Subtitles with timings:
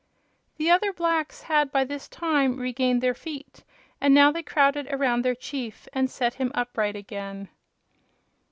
[0.57, 3.63] The other blacks had by this time regained their feet,
[4.01, 7.49] and now they crowded around their chief and set him upright again.